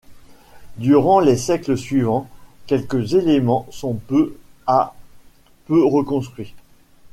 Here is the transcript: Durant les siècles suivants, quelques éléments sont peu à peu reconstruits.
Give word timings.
Durant 0.77 1.19
les 1.19 1.37
siècles 1.37 1.75
suivants, 1.77 2.27
quelques 2.65 3.13
éléments 3.13 3.67
sont 3.69 3.93
peu 3.93 4.35
à 4.65 4.95
peu 5.67 5.85
reconstruits. 5.85 6.55